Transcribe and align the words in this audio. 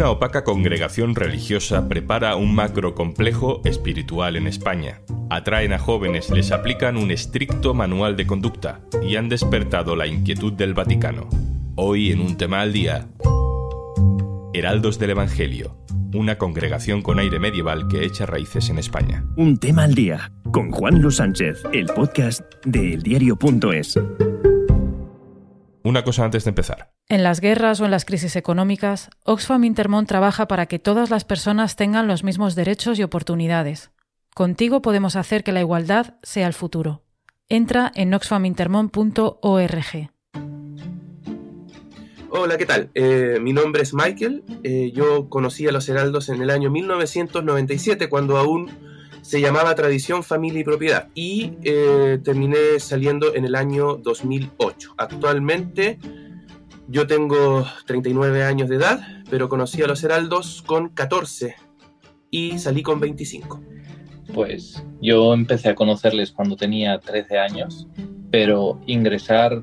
Una 0.00 0.12
opaca 0.12 0.44
congregación 0.44 1.14
religiosa 1.14 1.86
prepara 1.86 2.34
un 2.34 2.54
macrocomplejo 2.54 3.60
espiritual 3.66 4.36
en 4.36 4.46
España. 4.46 5.02
Atraen 5.28 5.74
a 5.74 5.78
jóvenes, 5.78 6.30
les 6.30 6.52
aplican 6.52 6.96
un 6.96 7.10
estricto 7.10 7.74
manual 7.74 8.16
de 8.16 8.26
conducta 8.26 8.80
y 9.06 9.16
han 9.16 9.28
despertado 9.28 9.96
la 9.96 10.06
inquietud 10.06 10.54
del 10.54 10.72
Vaticano. 10.72 11.28
Hoy 11.76 12.12
en 12.12 12.22
un 12.22 12.38
tema 12.38 12.62
al 12.62 12.72
día, 12.72 13.08
Heraldos 14.54 14.98
del 14.98 15.10
Evangelio, 15.10 15.76
una 16.14 16.38
congregación 16.38 17.02
con 17.02 17.18
aire 17.18 17.38
medieval 17.38 17.86
que 17.86 18.02
echa 18.06 18.24
raíces 18.24 18.70
en 18.70 18.78
España. 18.78 19.26
Un 19.36 19.58
tema 19.58 19.84
al 19.84 19.94
día, 19.94 20.32
con 20.50 20.70
Juan 20.70 21.02
Luis 21.02 21.16
Sánchez, 21.16 21.62
el 21.74 21.84
podcast 21.88 22.40
de 22.64 22.94
eldiario.es. 22.94 23.98
Una 25.90 26.04
cosa 26.04 26.24
antes 26.24 26.44
de 26.44 26.50
empezar. 26.50 26.92
En 27.08 27.24
las 27.24 27.40
guerras 27.40 27.80
o 27.80 27.84
en 27.84 27.90
las 27.90 28.04
crisis 28.04 28.36
económicas, 28.36 29.10
Oxfam 29.24 29.64
Intermont 29.64 30.06
trabaja 30.06 30.46
para 30.46 30.66
que 30.66 30.78
todas 30.78 31.10
las 31.10 31.24
personas 31.24 31.74
tengan 31.74 32.06
los 32.06 32.22
mismos 32.22 32.54
derechos 32.54 32.96
y 33.00 33.02
oportunidades. 33.02 33.90
Contigo 34.32 34.82
podemos 34.82 35.16
hacer 35.16 35.42
que 35.42 35.50
la 35.50 35.58
igualdad 35.58 36.14
sea 36.22 36.46
el 36.46 36.52
futuro. 36.52 37.02
Entra 37.48 37.90
en 37.96 38.14
oxfamintermont.org. 38.14 40.10
Hola, 42.30 42.56
¿qué 42.56 42.66
tal? 42.66 42.90
Eh, 42.94 43.38
mi 43.40 43.52
nombre 43.52 43.82
es 43.82 43.92
Michael. 43.92 44.44
Eh, 44.62 44.92
yo 44.94 45.28
conocí 45.28 45.66
a 45.66 45.72
los 45.72 45.88
Heraldos 45.88 46.28
en 46.28 46.40
el 46.40 46.50
año 46.50 46.70
1997, 46.70 48.08
cuando 48.08 48.36
aún 48.36 48.70
se 49.30 49.40
llamaba 49.40 49.76
Tradición, 49.76 50.24
Familia 50.24 50.62
y 50.62 50.64
Propiedad. 50.64 51.08
Y 51.14 51.52
eh, 51.62 52.18
terminé 52.24 52.80
saliendo 52.80 53.32
en 53.32 53.44
el 53.44 53.54
año 53.54 53.94
2008. 53.94 54.94
Actualmente 54.98 56.00
yo 56.88 57.06
tengo 57.06 57.64
39 57.86 58.42
años 58.42 58.68
de 58.68 58.74
edad, 58.74 59.00
pero 59.30 59.48
conocí 59.48 59.80
a 59.82 59.86
los 59.86 60.02
Heraldos 60.02 60.62
con 60.66 60.88
14 60.88 61.54
y 62.32 62.58
salí 62.58 62.82
con 62.82 62.98
25. 62.98 63.60
Pues 64.34 64.82
yo 65.00 65.32
empecé 65.32 65.68
a 65.68 65.74
conocerles 65.76 66.32
cuando 66.32 66.56
tenía 66.56 66.98
13 66.98 67.38
años, 67.38 67.86
pero 68.32 68.80
ingresar 68.86 69.62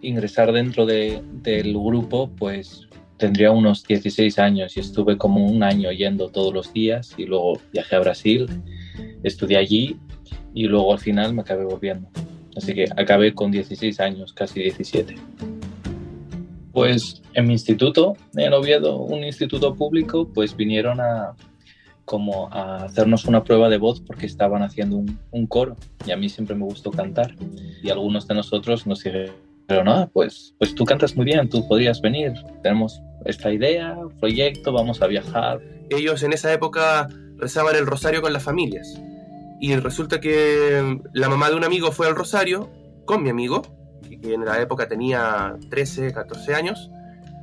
ingresar 0.00 0.52
dentro 0.52 0.86
de, 0.86 1.24
del 1.42 1.72
grupo, 1.72 2.30
pues 2.38 2.86
tendría 3.16 3.50
unos 3.50 3.82
16 3.82 4.38
años 4.38 4.76
y 4.76 4.80
estuve 4.80 5.18
como 5.18 5.44
un 5.44 5.64
año 5.64 5.90
yendo 5.90 6.28
todos 6.28 6.54
los 6.54 6.72
días 6.72 7.14
y 7.16 7.24
luego 7.24 7.60
viajé 7.72 7.96
a 7.96 7.98
Brasil, 7.98 8.46
estudié 9.22 9.58
allí 9.58 9.98
y 10.54 10.64
luego 10.64 10.92
al 10.92 10.98
final 10.98 11.34
me 11.34 11.42
acabé 11.42 11.64
volviendo. 11.64 12.08
Así 12.56 12.74
que 12.74 12.86
acabé 12.96 13.34
con 13.34 13.50
16 13.50 14.00
años, 14.00 14.32
casi 14.32 14.60
17. 14.60 15.14
Pues 16.72 17.22
en 17.34 17.46
mi 17.46 17.52
instituto, 17.52 18.16
en 18.36 18.52
Oviedo, 18.52 18.98
un 18.98 19.24
instituto 19.24 19.74
público, 19.74 20.28
pues 20.32 20.56
vinieron 20.56 21.00
a 21.00 21.34
como 22.04 22.48
a 22.50 22.84
hacernos 22.84 23.26
una 23.26 23.44
prueba 23.44 23.68
de 23.68 23.76
voz 23.76 24.00
porque 24.00 24.24
estaban 24.24 24.62
haciendo 24.62 24.96
un, 24.96 25.18
un 25.30 25.46
coro 25.46 25.76
y 26.06 26.10
a 26.10 26.16
mí 26.16 26.30
siempre 26.30 26.56
me 26.56 26.64
gustó 26.64 26.90
cantar 26.90 27.34
y 27.82 27.90
algunos 27.90 28.26
de 28.26 28.34
nosotros 28.34 28.86
nos 28.86 29.04
dijeron 29.04 29.34
no, 29.84 30.10
pues, 30.12 30.54
pues 30.58 30.74
tú 30.74 30.84
cantas 30.84 31.14
muy 31.16 31.26
bien, 31.26 31.48
tú 31.48 31.66
podrías 31.68 32.00
venir, 32.00 32.32
tenemos 32.62 33.02
esta 33.26 33.52
idea, 33.52 33.96
proyecto, 34.18 34.72
vamos 34.72 35.02
a 35.02 35.06
viajar. 35.06 35.60
Ellos 35.90 36.22
en 36.22 36.32
esa 36.32 36.52
época 36.52 37.08
rezaban 37.36 37.76
el 37.76 37.86
rosario 37.86 38.22
con 38.22 38.32
las 38.32 38.42
familias. 38.42 39.00
Y 39.60 39.74
resulta 39.76 40.20
que 40.20 41.00
la 41.12 41.28
mamá 41.28 41.50
de 41.50 41.56
un 41.56 41.64
amigo 41.64 41.92
fue 41.92 42.06
al 42.06 42.14
rosario 42.14 42.70
con 43.04 43.22
mi 43.22 43.30
amigo, 43.30 43.62
que 44.22 44.34
en 44.34 44.44
la 44.44 44.60
época 44.60 44.88
tenía 44.88 45.56
13, 45.70 46.12
14 46.12 46.54
años, 46.54 46.90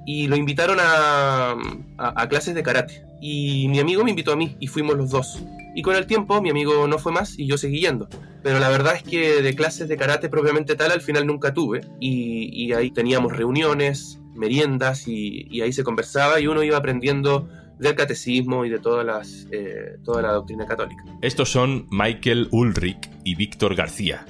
y 0.05 0.27
lo 0.27 0.35
invitaron 0.35 0.77
a, 0.79 1.55
a, 1.97 2.29
clases 2.29 2.55
de 2.55 2.63
karate. 2.63 3.03
Y 3.21 3.67
mi 3.69 3.79
amigo 3.79 4.03
me 4.03 4.11
invitó 4.11 4.31
a 4.33 4.35
mí 4.35 4.55
y 4.59 4.67
fuimos 4.67 4.95
los 4.95 5.09
dos. 5.09 5.43
Y 5.75 5.81
con 5.81 5.95
el 5.95 6.05
tiempo 6.05 6.41
mi 6.41 6.49
amigo 6.49 6.87
no 6.87 6.99
fue 6.99 7.11
más 7.11 7.37
y 7.37 7.47
yo 7.47 7.57
seguí 7.57 7.81
yendo 7.81 8.07
pero 8.45 8.59
la 8.59 8.69
verdad 8.69 8.93
es 8.95 9.01
que 9.01 9.41
de 9.41 9.55
clases 9.55 9.87
de 9.87 9.97
karate 9.97 10.29
propiamente 10.29 10.75
tal 10.75 10.91
al 10.91 11.01
final 11.01 11.25
nunca 11.25 11.51
tuve 11.51 11.81
y, 11.99 12.71
ahí 12.73 12.91
teníamos 12.91 13.35
reuniones, 13.35 14.19
meriendas 14.35 15.07
y, 15.07 15.61
ahí 15.61 15.73
se 15.73 15.83
conversaba 15.83 16.39
y 16.39 16.45
uno 16.45 16.61
iba 16.61 16.77
aprendiendo 16.77 17.49
del 17.79 17.95
catecismo 17.95 18.65
y 18.65 18.69
de 18.69 18.79
todas 18.79 19.05
las, 19.05 19.47
eh, 19.51 19.97
toda 20.03 20.21
la 20.21 20.31
doctrina 20.31 20.65
católica. 20.65 21.03
Estos 21.21 21.51
son 21.51 21.87
Michael 21.89 22.47
Ulrich 22.51 23.09
y 23.23 23.35
Víctor 23.35 23.75
García. 23.75 24.25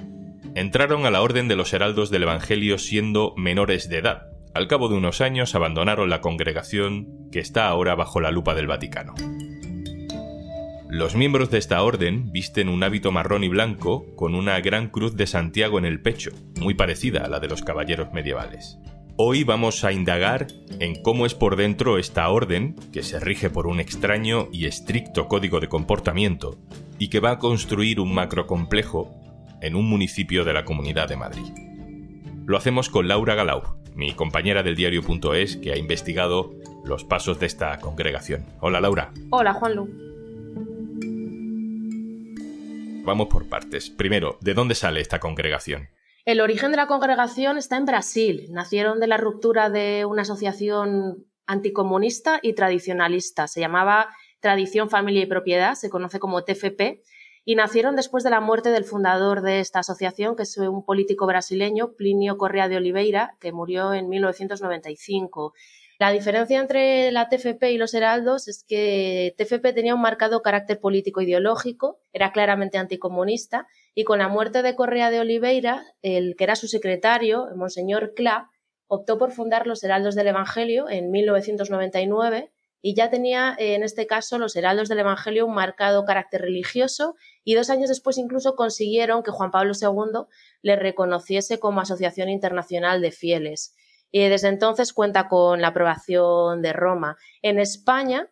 Entraron 0.55 1.05
a 1.05 1.11
la 1.11 1.21
Orden 1.21 1.47
de 1.47 1.55
los 1.55 1.73
Heraldos 1.73 2.09
del 2.09 2.23
Evangelio 2.23 2.77
siendo 2.77 3.33
menores 3.35 3.89
de 3.89 3.97
edad. 3.97 4.27
Al 4.53 4.67
cabo 4.67 4.87
de 4.87 4.95
unos 4.95 5.19
años 5.19 5.53
abandonaron 5.53 6.09
la 6.09 6.21
congregación 6.21 7.29
que 7.31 7.39
está 7.39 7.67
ahora 7.67 7.93
bajo 7.95 8.21
la 8.21 8.31
lupa 8.31 8.55
del 8.55 8.67
Vaticano. 8.67 9.13
Los 10.87 11.13
miembros 11.13 11.51
de 11.51 11.57
esta 11.57 11.83
orden 11.83 12.31
visten 12.31 12.69
un 12.69 12.81
hábito 12.81 13.11
marrón 13.11 13.43
y 13.43 13.49
blanco 13.49 14.05
con 14.15 14.33
una 14.33 14.57
gran 14.61 14.87
cruz 14.87 15.17
de 15.17 15.27
Santiago 15.27 15.77
en 15.77 15.83
el 15.83 16.01
pecho, 16.01 16.31
muy 16.57 16.73
parecida 16.73 17.25
a 17.25 17.27
la 17.27 17.41
de 17.41 17.49
los 17.49 17.63
caballeros 17.63 18.13
medievales. 18.13 18.77
Hoy 19.17 19.45
vamos 19.45 19.85
a 19.85 19.93
indagar 19.93 20.47
en 20.81 21.01
cómo 21.01 21.25
es 21.25 21.33
por 21.33 21.55
dentro 21.55 21.97
esta 21.97 22.27
orden, 22.27 22.75
que 22.91 23.01
se 23.01 23.17
rige 23.17 23.49
por 23.49 23.65
un 23.65 23.79
extraño 23.79 24.49
y 24.51 24.65
estricto 24.65 25.29
código 25.29 25.61
de 25.61 25.69
comportamiento, 25.69 26.57
y 26.99 27.07
que 27.07 27.21
va 27.21 27.31
a 27.31 27.39
construir 27.39 28.01
un 28.01 28.13
macrocomplejo 28.13 29.15
en 29.61 29.77
un 29.77 29.87
municipio 29.87 30.43
de 30.43 30.51
la 30.51 30.65
Comunidad 30.65 31.07
de 31.07 31.15
Madrid. 31.15 31.49
Lo 32.45 32.57
hacemos 32.57 32.89
con 32.89 33.07
Laura 33.07 33.35
Galau, 33.35 33.77
mi 33.95 34.11
compañera 34.11 34.63
del 34.63 34.75
diario.es 34.75 35.55
que 35.55 35.71
ha 35.71 35.77
investigado 35.77 36.53
los 36.83 37.05
pasos 37.05 37.39
de 37.39 37.45
esta 37.45 37.79
congregación. 37.79 38.45
Hola 38.59 38.81
Laura. 38.81 39.13
Hola 39.29 39.53
Juanlu. 39.53 39.89
Vamos 43.05 43.27
por 43.29 43.47
partes. 43.47 43.89
Primero, 43.89 44.37
¿de 44.41 44.53
dónde 44.53 44.75
sale 44.75 44.99
esta 44.99 45.21
congregación? 45.21 45.87
El 46.25 46.41
origen 46.41 46.71
de 46.71 46.77
la 46.77 46.87
congregación 46.87 47.59
está 47.59 47.77
en 47.77 47.85
Brasil. 47.85 48.47
Nacieron 48.49 48.99
de 48.99 49.05
la 49.05 49.17
ruptura 49.17 49.69
de 49.69 50.05
una 50.05 50.23
asociación 50.23 51.23
anticomunista 51.45 52.39
y 52.41 52.53
tradicionalista. 52.53 53.47
Se 53.47 53.59
llamaba 53.59 54.09
Tradición, 54.39 54.89
Familia 54.89 55.21
y 55.21 55.27
Propiedad, 55.27 55.75
se 55.75 55.91
conoce 55.91 56.17
como 56.17 56.43
TFP, 56.43 57.03
y 57.47 57.53
nacieron 57.53 57.95
después 57.95 58.23
de 58.23 58.31
la 58.31 58.41
muerte 58.41 58.71
del 58.71 58.85
fundador 58.85 59.43
de 59.43 59.59
esta 59.59 59.79
asociación, 59.81 60.35
que 60.35 60.43
es 60.43 60.57
un 60.57 60.83
político 60.83 61.27
brasileño, 61.27 61.93
Plinio 61.93 62.39
Correa 62.39 62.67
de 62.67 62.77
Oliveira, 62.77 63.37
que 63.39 63.51
murió 63.51 63.93
en 63.93 64.09
1995. 64.09 65.53
La 65.99 66.09
diferencia 66.09 66.59
entre 66.59 67.11
la 67.11 67.29
TFP 67.29 67.71
y 67.71 67.77
los 67.77 67.93
heraldos 67.93 68.47
es 68.47 68.65
que 68.67 69.35
TFP 69.37 69.73
tenía 69.73 69.93
un 69.93 70.01
marcado 70.01 70.41
carácter 70.41 70.79
político 70.79 71.21
ideológico, 71.21 71.99
era 72.13 72.31
claramente 72.31 72.79
anticomunista, 72.79 73.67
y 73.95 74.03
con 74.03 74.19
la 74.19 74.27
muerte 74.27 74.61
de 74.61 74.75
Correa 74.75 75.09
de 75.09 75.21
Oliveira, 75.21 75.83
el 76.01 76.35
que 76.35 76.43
era 76.43 76.57
su 76.57 76.67
secretario, 76.67 77.47
el 77.49 77.55
Monseñor 77.55 78.13
Cla, 78.13 78.51
optó 78.87 79.17
por 79.17 79.31
fundar 79.31 79.65
los 79.65 79.83
Heraldos 79.83 80.15
del 80.15 80.27
Evangelio 80.27 80.89
en 80.89 81.09
1999 81.09 82.51
y 82.81 82.93
ya 82.93 83.09
tenía 83.09 83.55
en 83.57 83.81
este 83.81 84.05
caso 84.05 84.37
los 84.37 84.55
Heraldos 84.55 84.89
del 84.89 84.99
Evangelio 84.99 85.47
un 85.47 85.55
marcado 85.55 86.05
carácter 86.05 86.41
religioso 86.41 87.15
y 87.43 87.55
dos 87.55 87.71
años 87.71 87.89
después 87.89 88.17
incluso 88.19 88.55
consiguieron 88.55 89.23
que 89.23 89.31
Juan 89.31 89.49
Pablo 89.49 89.71
II 89.79 90.27
le 90.61 90.75
reconociese 90.75 91.57
como 91.57 91.81
Asociación 91.81 92.29
Internacional 92.29 93.01
de 93.01 93.11
Fieles 93.11 93.75
y 94.11 94.19
desde 94.27 94.49
entonces 94.49 94.93
cuenta 94.93 95.27
con 95.27 95.61
la 95.61 95.69
aprobación 95.69 96.61
de 96.61 96.73
Roma. 96.73 97.17
En 97.41 97.59
España, 97.59 98.29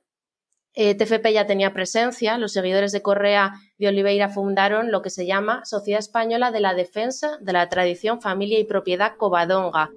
eh, 0.75 0.95
TFP 0.95 1.33
ya 1.33 1.45
tenía 1.45 1.71
presencia, 1.71 2.37
los 2.39 2.53
seguidores 2.53 2.91
de 2.91 3.03
Correa 3.03 3.53
de 3.77 3.89
Oliveira 3.89 4.29
fundaron 4.29 4.91
lo 4.91 5.03
que 5.03 5.11
se 5.11 5.27
llama 5.27 5.61
Sociedad 5.65 5.99
Española 5.99 6.51
de 6.51 6.61
la 6.61 6.73
Defensa 6.73 7.37
de 7.41 7.53
la 7.53 7.69
Tradición, 7.69 8.21
Familia 8.21 8.59
y 8.59 8.63
Propiedad 8.63 9.13
Covadonga. 9.17 9.91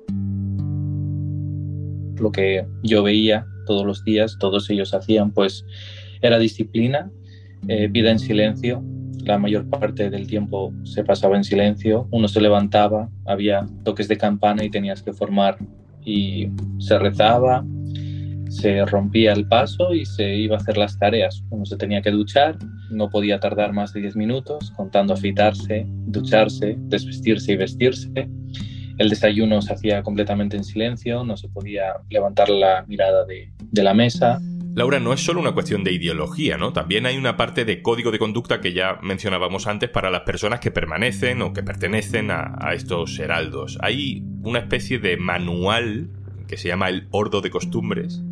Lo 2.21 2.31
que 2.31 2.67
yo 2.83 3.03
veía 3.03 3.47
todos 3.67 3.87
los 3.87 4.05
días, 4.05 4.37
todos 4.39 4.69
ellos 4.69 4.93
hacían, 4.93 5.31
pues 5.33 5.65
era 6.21 6.39
disciplina, 6.39 7.11
eh, 7.69 7.89
vida 7.91 8.11
en 8.11 8.19
silencio, 8.19 8.83
la 9.25 9.39
mayor 9.39 9.69
parte 9.71 10.11
del 10.11 10.27
tiempo 10.27 10.73
se 10.85 11.05
pasaba 11.05 11.37
en 11.37 11.45
silencio, 11.45 12.07
uno 12.11 12.29
se 12.29 12.41
levantaba, 12.41 13.09
había 13.25 13.67
toques 13.83 14.09
de 14.09 14.19
campana 14.19 14.63
y 14.63 14.71
tenías 14.71 15.03
que 15.03 15.13
formar 15.13 15.57
y 16.05 16.49
se 16.79 16.99
rezaba, 16.99 17.65
se 18.49 18.85
rompía 18.87 19.33
el 19.33 19.47
paso 19.49 19.95
y 19.95 20.05
se 20.05 20.37
iba 20.37 20.57
a 20.57 20.59
hacer 20.59 20.77
las 20.77 20.99
tareas. 20.99 21.43
Uno 21.51 21.65
se 21.65 21.77
tenía 21.77 22.03
que 22.03 22.11
duchar, 22.11 22.57
no 22.91 23.11
podía 23.11 23.41
tardar 23.41 23.73
más 23.73 23.93
de 23.93 24.01
10 24.01 24.17
minutos, 24.17 24.73
contando 24.77 25.15
afeitarse, 25.15 25.85
ducharse, 25.89 26.77
desvestirse 26.79 27.53
y 27.53 27.57
vestirse. 27.57 28.29
El 28.99 29.11
desayuno 29.11 29.61
se 29.61 29.75
hacía 29.75 30.03
completamente 30.03 30.57
en 30.57 30.65
silencio, 30.65 31.23
no 31.25 31.37
se 31.37 31.49
podía 31.49 31.95
levantar 32.09 32.49
la 32.49 32.85
mirada 32.87 33.25
de, 33.27 33.53
de 33.59 33.83
la 33.83 33.93
mesa. 33.93 34.41
Laura, 34.77 35.01
no 35.01 35.15
es 35.15 35.25
solo 35.25 35.41
una 35.41 35.53
cuestión 35.53 35.85
de 35.85 35.93
ideología, 35.93 36.59
¿no? 36.59 36.75
También 36.75 37.07
hay 37.07 37.17
una 37.17 37.39
parte 37.39 37.65
de 37.65 37.81
código 37.81 38.11
de 38.11 38.19
conducta 38.19 38.61
que 38.61 38.75
ya 38.75 38.99
mencionábamos 39.03 39.67
antes 39.67 39.89
para 39.89 40.11
las 40.11 40.21
personas 40.21 40.61
que 40.61 40.71
permanecen 40.71 41.41
o 41.41 41.55
que 41.55 41.63
pertenecen 41.63 42.31
a, 42.31 42.75
estos 42.75 43.19
heraldos. 43.19 43.79
Hay 43.81 44.23
una 44.43 44.59
especie 44.59 44.99
de 44.99 45.17
manual 45.17 46.11
que 46.47 46.59
se 46.59 46.69
llama 46.69 46.91
el 46.91 47.09
Ordo 47.11 47.41
de 47.41 47.49
Costumbres, 47.49 48.23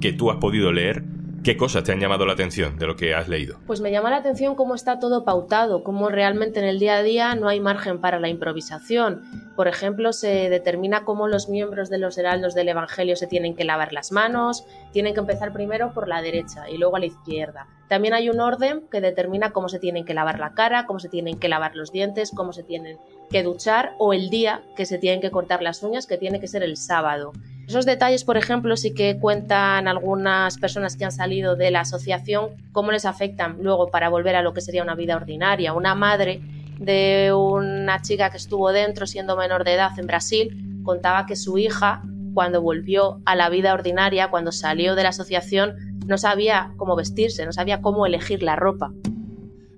que 0.00 0.12
tú 0.12 0.30
has 0.30 0.36
podido 0.38 0.72
leer, 0.72 1.04
¿Qué 1.44 1.58
cosas 1.58 1.84
te 1.84 1.92
han 1.92 2.00
llamado 2.00 2.24
la 2.24 2.32
atención 2.32 2.78
de 2.78 2.86
lo 2.86 2.96
que 2.96 3.14
has 3.14 3.28
leído? 3.28 3.58
Pues 3.66 3.82
me 3.82 3.92
llama 3.92 4.08
la 4.08 4.16
atención 4.16 4.54
cómo 4.54 4.74
está 4.74 4.98
todo 4.98 5.26
pautado, 5.26 5.84
cómo 5.84 6.08
realmente 6.08 6.58
en 6.58 6.64
el 6.64 6.78
día 6.78 6.96
a 6.96 7.02
día 7.02 7.34
no 7.34 7.48
hay 7.48 7.60
margen 7.60 8.00
para 8.00 8.18
la 8.18 8.30
improvisación. 8.30 9.20
Por 9.54 9.68
ejemplo, 9.68 10.14
se 10.14 10.48
determina 10.48 11.04
cómo 11.04 11.28
los 11.28 11.50
miembros 11.50 11.90
de 11.90 11.98
los 11.98 12.16
heraldos 12.16 12.54
del 12.54 12.70
Evangelio 12.70 13.14
se 13.14 13.26
tienen 13.26 13.54
que 13.54 13.64
lavar 13.64 13.92
las 13.92 14.10
manos, 14.10 14.64
tienen 14.90 15.12
que 15.12 15.20
empezar 15.20 15.52
primero 15.52 15.92
por 15.92 16.08
la 16.08 16.22
derecha 16.22 16.70
y 16.70 16.78
luego 16.78 16.96
a 16.96 17.00
la 17.00 17.06
izquierda. 17.06 17.68
También 17.88 18.14
hay 18.14 18.30
un 18.30 18.40
orden 18.40 18.84
que 18.90 19.02
determina 19.02 19.50
cómo 19.50 19.68
se 19.68 19.78
tienen 19.78 20.06
que 20.06 20.14
lavar 20.14 20.38
la 20.38 20.54
cara, 20.54 20.86
cómo 20.86 20.98
se 20.98 21.10
tienen 21.10 21.38
que 21.38 21.50
lavar 21.50 21.76
los 21.76 21.92
dientes, 21.92 22.30
cómo 22.34 22.54
se 22.54 22.62
tienen 22.62 22.96
que 23.28 23.42
duchar 23.42 23.92
o 23.98 24.14
el 24.14 24.30
día 24.30 24.62
que 24.76 24.86
se 24.86 24.96
tienen 24.96 25.20
que 25.20 25.30
cortar 25.30 25.62
las 25.62 25.82
uñas, 25.82 26.06
que 26.06 26.16
tiene 26.16 26.40
que 26.40 26.48
ser 26.48 26.62
el 26.62 26.78
sábado. 26.78 27.32
Esos 27.66 27.86
detalles, 27.86 28.24
por 28.24 28.36
ejemplo, 28.36 28.76
sí 28.76 28.92
que 28.92 29.18
cuentan 29.18 29.88
algunas 29.88 30.58
personas 30.58 30.96
que 30.96 31.04
han 31.04 31.12
salido 31.12 31.56
de 31.56 31.70
la 31.70 31.80
asociación, 31.80 32.50
cómo 32.72 32.92
les 32.92 33.04
afectan 33.04 33.56
luego 33.60 33.90
para 33.90 34.08
volver 34.08 34.36
a 34.36 34.42
lo 34.42 34.52
que 34.52 34.60
sería 34.60 34.82
una 34.82 34.94
vida 34.94 35.16
ordinaria. 35.16 35.72
Una 35.72 35.94
madre 35.94 36.42
de 36.78 37.32
una 37.32 38.02
chica 38.02 38.30
que 38.30 38.36
estuvo 38.36 38.72
dentro 38.72 39.06
siendo 39.06 39.36
menor 39.36 39.64
de 39.64 39.74
edad 39.74 39.98
en 39.98 40.06
Brasil 40.06 40.82
contaba 40.84 41.24
que 41.26 41.36
su 41.36 41.56
hija, 41.56 42.02
cuando 42.34 42.60
volvió 42.60 43.20
a 43.24 43.34
la 43.34 43.48
vida 43.48 43.72
ordinaria, 43.72 44.28
cuando 44.28 44.52
salió 44.52 44.94
de 44.94 45.02
la 45.02 45.10
asociación, 45.10 45.98
no 46.06 46.18
sabía 46.18 46.72
cómo 46.76 46.96
vestirse, 46.96 47.46
no 47.46 47.52
sabía 47.52 47.80
cómo 47.80 48.06
elegir 48.06 48.42
la 48.42 48.56
ropa. 48.56 48.92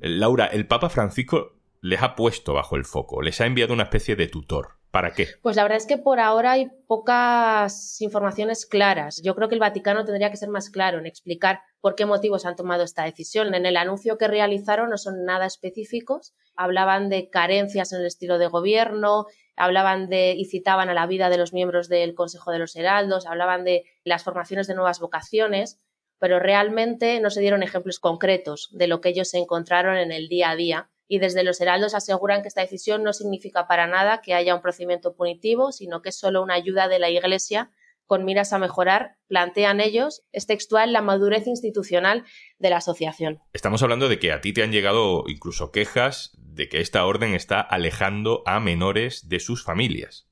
Laura, 0.00 0.47
el 0.47 0.67
Papa 0.67 0.88
Francisco 0.88 1.53
les 1.81 2.03
ha 2.03 2.17
puesto 2.17 2.55
bajo 2.55 2.77
el 2.77 2.85
foco, 2.85 3.23
les 3.23 3.41
ha 3.41 3.47
enviado 3.47 3.73
una 3.73 3.85
especie 3.85 4.17
de 4.17 4.27
tutor. 4.27 4.71
¿Para 4.97 5.11
qué? 5.11 5.29
Pues 5.43 5.57
la 5.57 5.63
verdad 5.63 5.77
es 5.77 5.85
que 5.85 5.99
por 5.99 6.21
ahora 6.21 6.53
hay 6.53 6.71
pocas 6.87 8.01
informaciones 8.01 8.65
claras. 8.65 9.21
Yo 9.23 9.35
creo 9.35 9.47
que 9.51 9.55
el 9.55 9.61
Vaticano 9.61 10.07
tendría 10.07 10.31
que 10.31 10.39
ser 10.39 10.49
más 10.49 10.71
claro 10.71 10.99
en 10.99 11.05
explicar 11.05 11.61
por 11.83 11.97
qué 11.97 12.07
motivos 12.07 12.47
han 12.47 12.57
tomado 12.57 12.83
esta 12.83 13.05
decisión. 13.05 13.55
En 13.55 13.67
el 13.67 13.77
anuncio 13.77 14.17
que 14.17 14.27
realizaron 14.27 14.89
no 14.89 14.97
son 14.97 15.27
nada 15.27 15.45
específicos. 15.45 16.33
Hablaban 16.55 17.11
de 17.11 17.29
carencias 17.29 17.93
en 17.93 18.01
el 18.01 18.07
estilo 18.07 18.39
de 18.39 18.47
gobierno, 18.47 19.27
hablaban 19.55 20.09
de 20.09 20.33
y 20.33 20.47
citaban 20.47 20.89
a 20.89 20.95
la 20.95 21.07
vida 21.07 21.29
de 21.29 21.37
los 21.37 21.53
miembros 21.53 21.91
del 21.91 22.15
Consejo 22.15 22.51
de 22.51 22.59
los 22.59 22.75
Heraldos, 22.75 23.27
hablaban 23.27 23.65
de 23.65 23.85
las 24.03 24.25
formaciones 24.25 24.67
de 24.67 24.77
nuevas 24.77 24.99
vocaciones, 24.99 25.79
pero 26.19 26.39
realmente 26.39 27.21
no 27.21 27.29
se 27.29 27.43
dieron 27.43 27.63
ejemplos 27.63 28.01
concretos 28.01 28.71
de 28.73 28.87
lo 28.87 29.03
que 29.03 29.11
ellos 29.11 29.29
se 29.29 29.37
encontraron 29.37 29.99
en 29.99 30.11
el 30.11 30.29
día 30.29 30.49
a 30.49 30.57
día 30.57 30.89
y 31.08 31.19
desde 31.19 31.44
los 31.44 31.61
heraldos 31.61 31.94
aseguran 31.94 32.43
que 32.43 32.49
esta 32.49 32.61
decisión 32.61 33.03
no 33.03 33.12
significa 33.12 33.67
para 33.67 33.87
nada 33.87 34.20
que 34.20 34.35
haya 34.35 34.55
un 34.55 34.62
procedimiento 34.62 35.14
punitivo, 35.14 35.73
sino 35.73 36.03
que 36.03 36.11
es 36.11 36.19
solo 36.19 36.43
una 36.43 36.55
ayuda 36.55 36.88
de 36.88 36.99
la 36.99 37.11
Iglesia 37.11 37.70
con 38.06 38.25
miras 38.25 38.53
a 38.53 38.58
mejorar, 38.58 39.17
plantean 39.26 39.81
ellos, 39.81 40.23
es 40.32 40.47
textual, 40.47 40.93
la 40.93 41.03
madurez 41.03 41.47
institucional 41.47 42.25
de 42.58 42.70
la 42.70 42.76
asociación. 42.76 43.41
Estamos 43.53 43.82
hablando 43.82 44.08
de 44.08 44.19
que 44.19 44.32
a 44.32 44.41
ti 44.41 44.53
te 44.53 44.62
han 44.62 44.73
llegado 44.73 45.25
incluso 45.26 45.73
quejas 45.73 46.32
de 46.38 46.69
que 46.69 46.81
esta 46.81 47.05
orden 47.05 47.35
está 47.35 47.61
alejando 47.61 48.43
a 48.47 48.61
menores 48.61 49.29
de 49.29 49.41
sus 49.41 49.64
familias. 49.64 50.29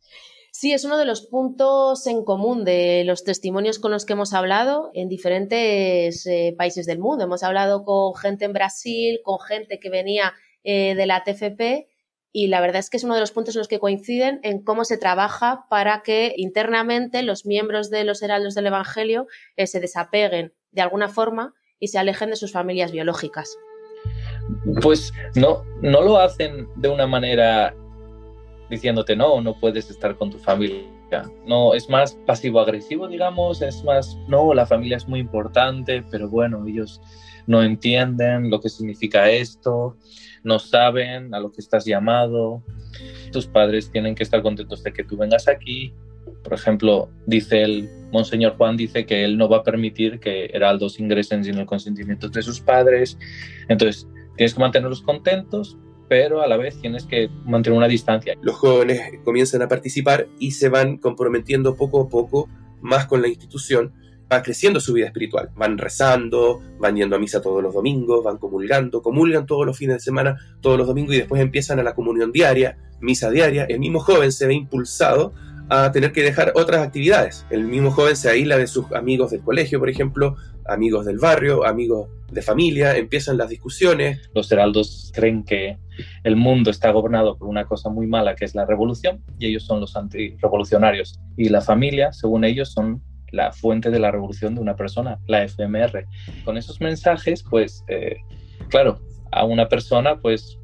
Sí, 0.52 0.72
es 0.72 0.84
uno 0.84 0.96
de 0.98 1.04
los 1.04 1.26
puntos 1.26 2.06
en 2.06 2.24
común 2.24 2.64
de 2.64 3.02
los 3.04 3.24
testimonios 3.24 3.80
con 3.80 3.90
los 3.90 4.06
que 4.06 4.12
hemos 4.12 4.32
hablado 4.32 4.90
en 4.94 5.08
diferentes 5.08 6.24
eh, 6.26 6.54
países 6.56 6.86
del 6.86 7.00
mundo. 7.00 7.24
Hemos 7.24 7.42
hablado 7.42 7.84
con 7.84 8.14
gente 8.14 8.44
en 8.44 8.52
Brasil, 8.52 9.18
con 9.24 9.40
gente 9.40 9.80
que 9.80 9.90
venía 9.90 10.32
eh, 10.64 10.94
de 10.94 11.06
la 11.06 11.22
TFP 11.22 11.88
y 12.32 12.48
la 12.48 12.60
verdad 12.60 12.80
es 12.80 12.90
que 12.90 12.96
es 12.96 13.04
uno 13.04 13.14
de 13.14 13.20
los 13.20 13.30
puntos 13.30 13.54
en 13.54 13.60
los 13.60 13.68
que 13.68 13.78
coinciden 13.78 14.40
en 14.42 14.64
cómo 14.64 14.84
se 14.84 14.98
trabaja 14.98 15.66
para 15.70 16.02
que 16.02 16.34
internamente 16.36 17.22
los 17.22 17.46
miembros 17.46 17.90
de 17.90 18.02
los 18.02 18.22
heraldos 18.22 18.54
del 18.54 18.66
Evangelio 18.66 19.28
eh, 19.56 19.68
se 19.68 19.78
desapeguen 19.78 20.52
de 20.72 20.82
alguna 20.82 21.08
forma 21.08 21.54
y 21.78 21.88
se 21.88 21.98
alejen 21.98 22.30
de 22.30 22.36
sus 22.36 22.50
familias 22.50 22.90
biológicas. 22.90 23.56
Pues 24.82 25.12
no, 25.36 25.62
no 25.80 26.02
lo 26.02 26.18
hacen 26.18 26.68
de 26.74 26.88
una 26.88 27.06
manera 27.06 27.72
diciéndote 28.68 29.14
no, 29.14 29.40
no 29.40 29.58
puedes 29.60 29.88
estar 29.90 30.16
con 30.16 30.30
tu 30.30 30.38
familia. 30.38 30.82
No, 31.46 31.74
es 31.74 31.88
más 31.88 32.14
pasivo-agresivo, 32.26 33.06
digamos, 33.06 33.62
es 33.62 33.84
más, 33.84 34.18
no, 34.26 34.52
la 34.52 34.66
familia 34.66 34.96
es 34.96 35.06
muy 35.06 35.20
importante, 35.20 36.02
pero 36.10 36.28
bueno, 36.28 36.66
ellos 36.66 37.00
no 37.46 37.62
entienden 37.62 38.50
lo 38.50 38.60
que 38.60 38.68
significa 38.68 39.30
esto 39.30 39.96
no 40.44 40.58
saben 40.58 41.34
a 41.34 41.40
lo 41.40 41.50
que 41.50 41.60
estás 41.60 41.84
llamado. 41.84 42.62
Tus 43.32 43.46
padres 43.46 43.90
tienen 43.90 44.14
que 44.14 44.22
estar 44.22 44.42
contentos 44.42 44.84
de 44.84 44.92
que 44.92 45.02
tú 45.02 45.16
vengas 45.16 45.48
aquí. 45.48 45.92
Por 46.44 46.52
ejemplo, 46.52 47.08
dice 47.26 47.62
el 47.62 47.88
Monseñor 48.12 48.56
Juan 48.56 48.76
dice 48.76 49.06
que 49.06 49.24
él 49.24 49.36
no 49.36 49.48
va 49.48 49.58
a 49.58 49.62
permitir 49.64 50.20
que 50.20 50.46
heraldos 50.52 51.00
ingresen 51.00 51.42
sin 51.42 51.58
el 51.58 51.66
consentimiento 51.66 52.28
de 52.28 52.42
sus 52.42 52.60
padres. 52.60 53.18
Entonces, 53.68 54.06
tienes 54.36 54.54
que 54.54 54.60
mantenerlos 54.60 55.02
contentos, 55.02 55.78
pero 56.08 56.42
a 56.42 56.46
la 56.46 56.58
vez 56.58 56.78
tienes 56.80 57.06
que 57.06 57.28
mantener 57.44 57.78
una 57.78 57.88
distancia. 57.88 58.34
Los 58.42 58.56
jóvenes 58.56 59.00
comienzan 59.24 59.62
a 59.62 59.68
participar 59.68 60.28
y 60.38 60.52
se 60.52 60.68
van 60.68 60.98
comprometiendo 60.98 61.74
poco 61.74 62.02
a 62.02 62.08
poco 62.08 62.48
más 62.82 63.06
con 63.06 63.22
la 63.22 63.28
institución 63.28 63.94
va 64.32 64.42
creciendo 64.42 64.80
su 64.80 64.92
vida 64.92 65.06
espiritual. 65.06 65.50
Van 65.54 65.78
rezando, 65.78 66.60
van 66.78 66.96
yendo 66.96 67.16
a 67.16 67.18
misa 67.18 67.40
todos 67.40 67.62
los 67.62 67.74
domingos, 67.74 68.24
van 68.24 68.38
comulgando, 68.38 69.02
comulgan 69.02 69.46
todos 69.46 69.66
los 69.66 69.76
fines 69.76 69.96
de 69.96 70.00
semana, 70.00 70.36
todos 70.60 70.78
los 70.78 70.86
domingos 70.86 71.14
y 71.14 71.18
después 71.18 71.40
empiezan 71.40 71.78
a 71.78 71.82
la 71.82 71.94
comunión 71.94 72.32
diaria, 72.32 72.78
misa 73.00 73.30
diaria. 73.30 73.64
El 73.64 73.80
mismo 73.80 74.00
joven 74.00 74.32
se 74.32 74.46
ve 74.46 74.54
impulsado 74.54 75.32
a 75.68 75.90
tener 75.92 76.12
que 76.12 76.22
dejar 76.22 76.52
otras 76.54 76.86
actividades. 76.86 77.46
El 77.50 77.64
mismo 77.64 77.90
joven 77.90 78.16
se 78.16 78.28
aísla 78.28 78.58
de 78.58 78.66
sus 78.66 78.90
amigos 78.92 79.30
del 79.30 79.40
colegio, 79.40 79.78
por 79.78 79.88
ejemplo, 79.88 80.36
amigos 80.66 81.06
del 81.06 81.18
barrio, 81.18 81.66
amigos 81.66 82.08
de 82.30 82.42
familia, 82.42 82.96
empiezan 82.96 83.38
las 83.38 83.48
discusiones. 83.48 84.30
Los 84.34 84.50
heraldos 84.50 85.12
creen 85.14 85.44
que 85.44 85.78
el 86.24 86.36
mundo 86.36 86.70
está 86.70 86.90
gobernado 86.90 87.36
por 87.38 87.48
una 87.48 87.64
cosa 87.66 87.88
muy 87.88 88.06
mala 88.06 88.34
que 88.34 88.44
es 88.44 88.54
la 88.54 88.66
revolución 88.66 89.22
y 89.38 89.46
ellos 89.46 89.64
son 89.64 89.80
los 89.80 89.96
antirrevolucionarios 89.96 91.20
y 91.36 91.48
la 91.48 91.60
familia, 91.60 92.12
según 92.12 92.44
ellos, 92.44 92.72
son 92.72 93.02
la 93.34 93.52
fuente 93.52 93.90
de 93.90 93.98
la 93.98 94.10
revolución 94.10 94.54
de 94.54 94.60
una 94.60 94.76
persona, 94.76 95.18
la 95.26 95.46
FMR. 95.46 96.06
Con 96.44 96.56
esos 96.56 96.80
mensajes, 96.80 97.42
pues, 97.42 97.84
eh, 97.88 98.16
claro, 98.68 99.00
a 99.32 99.44
una 99.44 99.68
persona, 99.68 100.20
pues, 100.20 100.58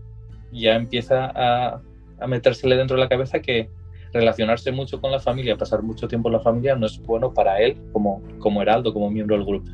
ya 0.52 0.74
empieza 0.74 1.30
a, 1.34 1.80
a 2.20 2.26
metérsele 2.26 2.76
dentro 2.76 2.96
de 2.96 3.02
la 3.02 3.08
cabeza 3.08 3.40
que 3.40 3.68
relacionarse 4.12 4.72
mucho 4.72 5.00
con 5.00 5.12
la 5.12 5.20
familia, 5.20 5.56
pasar 5.56 5.82
mucho 5.82 6.08
tiempo 6.08 6.28
en 6.28 6.34
la 6.34 6.40
familia, 6.40 6.74
no 6.74 6.86
es 6.86 6.98
bueno 7.00 7.32
para 7.32 7.60
él 7.60 7.76
como, 7.92 8.22
como 8.38 8.60
heraldo, 8.60 8.92
como 8.92 9.10
miembro 9.10 9.36
del 9.36 9.46
grupo 9.46 9.70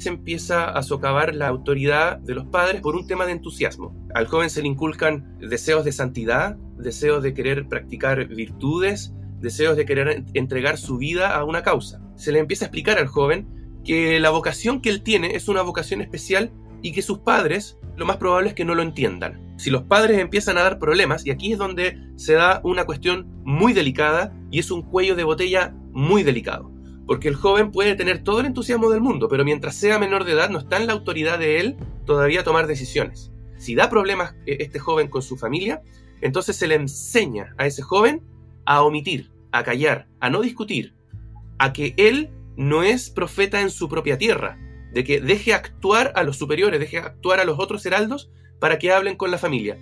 se 0.00 0.08
empieza 0.08 0.70
a 0.70 0.82
socavar 0.82 1.34
la 1.34 1.48
autoridad 1.48 2.16
de 2.20 2.34
los 2.34 2.46
padres 2.46 2.80
por 2.80 2.96
un 2.96 3.06
tema 3.06 3.26
de 3.26 3.32
entusiasmo. 3.32 3.94
Al 4.14 4.26
joven 4.26 4.48
se 4.48 4.62
le 4.62 4.68
inculcan 4.68 5.36
deseos 5.40 5.84
de 5.84 5.92
santidad, 5.92 6.56
deseos 6.78 7.22
de 7.22 7.34
querer 7.34 7.68
practicar 7.68 8.26
virtudes, 8.26 9.12
deseos 9.40 9.76
de 9.76 9.84
querer 9.84 10.24
entregar 10.32 10.78
su 10.78 10.96
vida 10.96 11.36
a 11.36 11.44
una 11.44 11.62
causa. 11.62 12.00
Se 12.20 12.32
le 12.32 12.38
empieza 12.38 12.66
a 12.66 12.68
explicar 12.68 12.98
al 12.98 13.06
joven 13.06 13.48
que 13.82 14.20
la 14.20 14.28
vocación 14.28 14.82
que 14.82 14.90
él 14.90 15.02
tiene 15.02 15.36
es 15.36 15.48
una 15.48 15.62
vocación 15.62 16.02
especial 16.02 16.52
y 16.82 16.92
que 16.92 17.00
sus 17.00 17.20
padres 17.20 17.78
lo 17.96 18.04
más 18.04 18.18
probable 18.18 18.50
es 18.50 18.54
que 18.54 18.66
no 18.66 18.74
lo 18.74 18.82
entiendan. 18.82 19.54
Si 19.56 19.70
los 19.70 19.84
padres 19.84 20.18
empiezan 20.18 20.58
a 20.58 20.62
dar 20.62 20.78
problemas, 20.78 21.24
y 21.24 21.30
aquí 21.30 21.52
es 21.52 21.58
donde 21.58 21.98
se 22.16 22.34
da 22.34 22.60
una 22.62 22.84
cuestión 22.84 23.26
muy 23.42 23.72
delicada 23.72 24.36
y 24.50 24.58
es 24.58 24.70
un 24.70 24.82
cuello 24.82 25.16
de 25.16 25.24
botella 25.24 25.74
muy 25.92 26.22
delicado. 26.22 26.70
Porque 27.06 27.28
el 27.28 27.36
joven 27.36 27.72
puede 27.72 27.94
tener 27.94 28.22
todo 28.22 28.40
el 28.40 28.46
entusiasmo 28.46 28.90
del 28.90 29.00
mundo, 29.00 29.28
pero 29.28 29.42
mientras 29.42 29.74
sea 29.74 29.98
menor 29.98 30.24
de 30.24 30.32
edad 30.32 30.50
no 30.50 30.58
está 30.58 30.76
en 30.76 30.86
la 30.86 30.92
autoridad 30.92 31.38
de 31.38 31.58
él 31.58 31.76
todavía 32.04 32.44
tomar 32.44 32.66
decisiones. 32.66 33.32
Si 33.56 33.74
da 33.74 33.88
problemas 33.88 34.34
eh, 34.44 34.58
este 34.60 34.78
joven 34.78 35.08
con 35.08 35.22
su 35.22 35.38
familia, 35.38 35.80
entonces 36.20 36.54
se 36.56 36.68
le 36.68 36.74
enseña 36.74 37.54
a 37.56 37.66
ese 37.66 37.80
joven 37.80 38.22
a 38.66 38.82
omitir, 38.82 39.32
a 39.52 39.64
callar, 39.64 40.06
a 40.20 40.28
no 40.28 40.42
discutir, 40.42 40.99
a 41.60 41.74
que 41.74 41.92
él 41.98 42.30
no 42.56 42.82
es 42.82 43.10
profeta 43.10 43.60
en 43.60 43.68
su 43.68 43.88
propia 43.88 44.16
tierra, 44.16 44.58
de 44.94 45.04
que 45.04 45.20
deje 45.20 45.52
actuar 45.52 46.10
a 46.16 46.22
los 46.22 46.38
superiores, 46.38 46.80
deje 46.80 46.96
actuar 46.96 47.38
a 47.38 47.44
los 47.44 47.58
otros 47.58 47.84
heraldos 47.84 48.30
para 48.58 48.78
que 48.78 48.92
hablen 48.92 49.16
con 49.16 49.30
la 49.30 49.36
familia. 49.36 49.78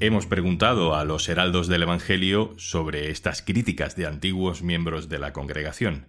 Hemos 0.00 0.26
preguntado 0.26 0.94
a 0.94 1.04
los 1.04 1.28
heraldos 1.28 1.68
del 1.68 1.82
Evangelio 1.82 2.54
sobre 2.56 3.10
estas 3.10 3.42
críticas 3.42 3.94
de 3.94 4.06
antiguos 4.06 4.62
miembros 4.62 5.10
de 5.10 5.18
la 5.18 5.34
congregación. 5.34 6.08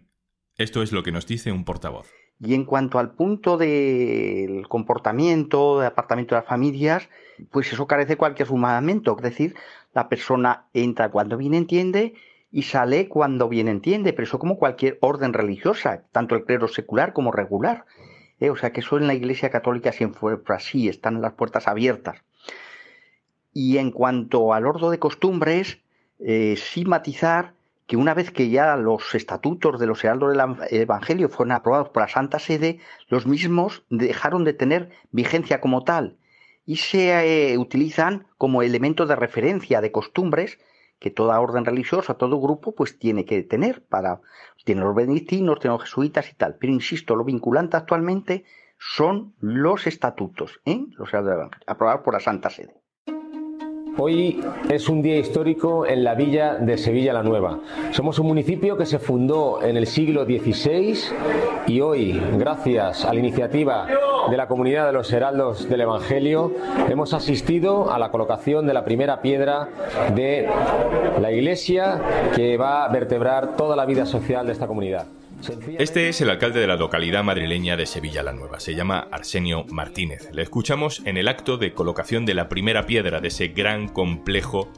Esto 0.56 0.84
es 0.84 0.94
lo 0.94 1.04
que 1.04 1.12
nos 1.12 1.28
dice 1.28 1.52
un 1.52 1.66
portavoz. 1.66 2.10
Y 2.40 2.54
en 2.54 2.64
cuanto 2.64 2.98
al 2.98 3.16
punto 3.16 3.58
del 3.58 4.70
comportamiento, 4.70 5.80
del 5.80 5.88
apartamiento 5.88 6.36
de 6.36 6.42
las 6.42 6.50
familias, 6.50 7.10
pues 7.52 7.74
eso 7.74 7.88
carece 7.88 8.12
de 8.14 8.18
cualquier 8.18 8.48
fundamento. 8.48 9.18
Es 9.18 9.24
decir, 9.24 9.56
la 9.94 10.08
persona 10.08 10.70
entra 10.74 11.12
cuando 11.12 11.36
bien 11.36 11.54
entiende 11.54 12.14
y 12.52 12.64
sale 12.64 13.08
cuando 13.08 13.48
bien 13.48 13.68
entiende, 13.68 14.14
pero 14.14 14.24
eso 14.24 14.40
como 14.40 14.58
cualquier 14.58 14.98
orden 15.02 15.34
religiosa, 15.34 16.04
tanto 16.12 16.36
el 16.36 16.46
clero 16.46 16.68
secular 16.68 17.14
como 17.14 17.32
regular. 17.32 17.86
¿eh? 18.40 18.50
O 18.50 18.56
sea 18.56 18.72
que 18.72 18.80
eso 18.80 18.98
en 18.98 19.08
la 19.08 19.14
Iglesia 19.14 19.50
Católica 19.50 19.92
siempre 19.92 20.20
fue 20.20 20.56
así, 20.56 20.88
están 20.88 21.22
las 21.22 21.34
puertas 21.34 21.68
abiertas. 21.68 22.24
Y 23.54 23.78
en 23.78 23.92
cuanto 23.92 24.54
al 24.54 24.66
orden 24.66 24.92
de 24.92 25.00
costumbres, 25.00 25.80
eh, 26.20 26.56
sí 26.58 26.86
matizar 26.86 27.54
que 27.88 27.98
una 27.98 28.14
vez 28.14 28.30
que 28.30 28.50
ya 28.50 28.76
los 28.76 29.16
estatutos 29.16 29.80
de 29.80 29.88
los 29.88 30.04
heraldos 30.04 30.32
del 30.32 30.82
Evangelio 30.82 31.28
fueron 31.28 31.54
aprobados 31.54 31.90
por 31.90 32.04
la 32.04 32.08
Santa 32.08 32.38
Sede, 32.38 32.80
los 33.08 33.26
mismos 33.26 33.84
dejaron 33.90 34.44
de 34.44 34.54
tener 34.54 34.90
vigencia 35.12 35.60
como 35.60 35.84
tal 35.84 36.16
y 36.68 36.76
se 36.76 37.54
eh, 37.54 37.58
utilizan 37.58 38.28
como 38.38 38.62
elemento 38.62 39.08
de 39.08 39.16
referencia 39.16 39.82
de 39.82 39.92
costumbres 39.92 40.60
que 41.00 41.12
toda 41.12 41.40
orden 41.40 41.66
religiosa, 41.66 42.16
todo 42.16 42.40
grupo, 42.40 42.74
pues 42.74 43.00
tiene 43.00 43.26
que 43.26 43.42
tener 43.44 43.84
para 43.84 44.22
tienen 44.66 44.84
los 44.84 44.96
benedictinos, 44.96 45.60
tienen 45.60 45.78
los 45.78 45.84
jesuitas 45.84 46.30
y 46.30 46.36
tal. 46.36 46.56
Pero 46.60 46.74
insisto, 46.74 47.16
lo 47.16 47.24
vinculante 47.24 47.78
actualmente 47.78 48.44
son 48.78 49.34
los 49.40 49.88
estatutos, 49.88 50.60
¿eh? 50.66 50.86
los 50.98 51.10
aprobados 51.14 52.02
por 52.02 52.14
la 52.14 52.20
Santa 52.20 52.50
Sede. 52.50 52.76
Hoy 53.98 54.42
es 54.70 54.88
un 54.88 55.02
día 55.02 55.18
histórico 55.18 55.86
en 55.86 56.06
la 56.06 56.16
villa 56.16 56.56
de 56.56 56.78
Sevilla 56.78 57.12
la 57.12 57.24
Nueva. 57.24 57.60
Somos 57.92 58.18
un 58.20 58.28
municipio 58.28 58.78
que 58.78 58.86
se 58.86 58.98
fundó 58.98 59.62
en 59.62 59.76
el 59.76 59.88
siglo 59.88 60.24
XVI 60.24 60.98
y 61.68 61.82
hoy, 61.82 62.22
gracias 62.38 63.04
a 63.04 63.14
la 63.14 63.20
iniciativa 63.20 63.88
de 64.28 64.38
la 64.38 64.48
comunidad 64.48 64.88
de 64.88 64.94
los 64.94 65.12
heraldos 65.12 65.70
del 65.70 65.82
Evangelio, 65.82 66.54
hemos 66.90 67.14
asistido 67.14 67.92
a 67.92 68.00
la 68.00 68.12
colocación 68.12 68.68
de 68.68 68.74
la 68.74 68.84
primera 68.84 69.22
piedra 69.22 69.70
de 70.14 70.48
la 71.20 71.32
iglesia 71.32 72.02
que 72.36 72.58
va 72.58 72.86
a 72.86 72.90
vertebrar 72.90 73.56
toda 73.56 73.76
la 73.76 73.86
vida 73.86 74.06
social 74.06 74.46
de 74.46 74.54
esta 74.54 74.68
comunidad. 74.68 75.08
Este 75.78 76.10
es 76.10 76.20
el 76.20 76.30
alcalde 76.30 76.60
de 76.60 76.68
la 76.68 76.76
localidad 76.76 77.24
madrileña 77.24 77.78
de 77.78 77.86
Sevilla 77.86 78.24
la 78.24 78.34
Nueva. 78.34 78.60
Se 78.60 78.76
llama 78.76 79.08
Arsenio 79.10 79.64
Martínez. 79.70 80.30
Le 80.34 80.42
escuchamos 80.42 81.02
en 81.06 81.18
el 81.18 81.30
acto 81.30 81.58
de 81.58 81.74
colocación 81.74 82.26
de 82.26 82.34
la 82.34 82.50
primera 82.50 82.86
piedra 82.86 83.22
de 83.22 83.30
ese 83.30 83.48
gran 83.48 83.88
complejo 83.88 84.70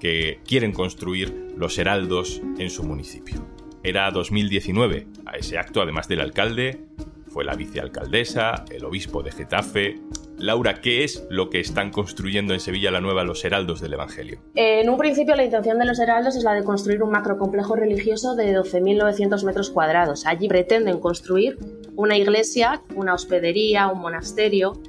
que 0.00 0.40
quieren 0.46 0.72
construir 0.72 1.52
los 1.56 1.78
heraldos 1.78 2.42
en 2.58 2.70
su 2.70 2.82
municipio. 2.82 3.44
Era 3.84 4.10
2019. 4.10 5.06
A 5.24 5.36
ese 5.36 5.56
acto, 5.56 5.80
además 5.80 6.08
del 6.08 6.20
alcalde, 6.20 6.80
fue 7.28 7.44
la 7.44 7.54
vicealcaldesa, 7.54 8.64
el 8.70 8.84
obispo 8.84 9.22
de 9.22 9.32
Getafe. 9.32 10.00
Laura, 10.38 10.80
¿qué 10.80 11.02
es 11.02 11.26
lo 11.30 11.50
que 11.50 11.58
están 11.58 11.90
construyendo 11.90 12.54
en 12.54 12.60
Sevilla 12.60 12.90
la 12.90 13.00
Nueva 13.00 13.24
los 13.24 13.44
heraldos 13.44 13.80
del 13.80 13.94
Evangelio? 13.94 14.38
En 14.54 14.88
un 14.88 14.96
principio 14.96 15.34
la 15.34 15.44
intención 15.44 15.78
de 15.78 15.84
los 15.84 15.98
heraldos 15.98 16.36
es 16.36 16.44
la 16.44 16.54
de 16.54 16.62
construir 16.62 17.02
un 17.02 17.10
macrocomplejo 17.10 17.74
religioso 17.74 18.36
de 18.36 18.56
12.900 18.56 19.44
metros 19.44 19.70
cuadrados. 19.70 20.26
Allí 20.26 20.48
pretenden 20.48 21.00
construir 21.00 21.58
una 21.96 22.16
iglesia, 22.16 22.82
una 22.94 23.14
hospedería, 23.14 23.88
un 23.88 24.00
monasterio, 24.00 24.80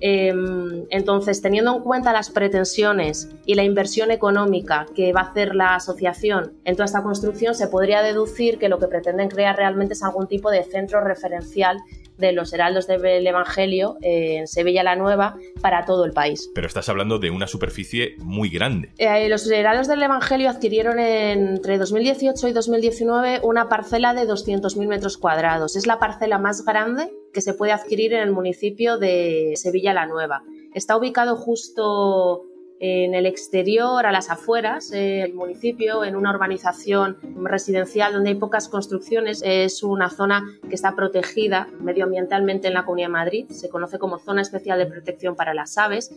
em, 0.00 0.84
entonces, 0.90 1.40
teniendo 1.42 1.76
en 1.76 1.82
cuenta 1.82 2.12
las 2.12 2.30
pretensiones 2.30 3.30
y 3.44 3.54
la 3.54 3.64
inversión 3.64 4.10
económica 4.10 4.86
que 4.94 5.12
va 5.12 5.20
a 5.20 5.30
hacer 5.30 5.54
la 5.54 5.74
asociación 5.74 6.52
en 6.64 6.76
toda 6.76 6.86
esta 6.86 7.02
construcción, 7.02 7.54
se 7.54 7.68
podría 7.68 8.02
deducir 8.02 8.58
que 8.58 8.68
lo 8.68 8.78
que 8.78 8.88
pretenden 8.88 9.28
crear 9.28 9.56
realmente 9.56 9.94
es 9.94 10.02
algún 10.02 10.26
tipo 10.26 10.50
de 10.50 10.64
centro 10.64 11.02
referencial 11.02 11.78
de 12.18 12.32
los 12.32 12.52
heraldos 12.52 12.86
del 12.86 13.26
Evangelio 13.26 13.96
en 14.02 14.46
Sevilla 14.46 14.82
la 14.82 14.96
Nueva 14.96 15.36
para 15.60 15.84
todo 15.84 16.04
el 16.04 16.12
país. 16.12 16.50
Pero 16.54 16.66
estás 16.66 16.88
hablando 16.88 17.18
de 17.18 17.30
una 17.30 17.46
superficie 17.46 18.14
muy 18.18 18.48
grande. 18.48 18.90
Eh, 18.98 19.28
los 19.28 19.50
heraldos 19.50 19.88
del 19.88 20.02
Evangelio 20.02 20.48
adquirieron 20.48 20.98
entre 20.98 21.78
2018 21.78 22.48
y 22.48 22.52
2019 22.52 23.40
una 23.42 23.68
parcela 23.68 24.14
de 24.14 24.26
200.000 24.26 24.86
metros 24.86 25.16
cuadrados. 25.18 25.76
Es 25.76 25.86
la 25.86 25.98
parcela 25.98 26.38
más 26.38 26.64
grande 26.64 27.12
que 27.32 27.40
se 27.40 27.54
puede 27.54 27.72
adquirir 27.72 28.14
en 28.14 28.22
el 28.22 28.32
municipio 28.32 28.98
de 28.98 29.52
Sevilla 29.56 29.92
la 29.92 30.06
Nueva. 30.06 30.42
Está 30.74 30.96
ubicado 30.96 31.36
justo 31.36 32.44
en 32.78 33.14
el 33.14 33.26
exterior, 33.26 34.04
a 34.04 34.12
las 34.12 34.30
afueras 34.30 34.90
del 34.90 35.34
municipio, 35.34 36.04
en 36.04 36.16
una 36.16 36.30
urbanización 36.30 37.16
residencial 37.42 38.12
donde 38.12 38.30
hay 38.30 38.34
pocas 38.36 38.68
construcciones. 38.68 39.42
Es 39.44 39.82
una 39.82 40.10
zona 40.10 40.44
que 40.68 40.74
está 40.74 40.94
protegida 40.94 41.68
medioambientalmente 41.80 42.68
en 42.68 42.74
la 42.74 42.84
Comunidad 42.84 43.08
de 43.08 43.12
Madrid. 43.12 43.46
Se 43.50 43.68
conoce 43.68 43.98
como 43.98 44.18
Zona 44.18 44.42
Especial 44.42 44.78
de 44.78 44.86
Protección 44.86 45.36
para 45.36 45.54
las 45.54 45.78
Aves. 45.78 46.14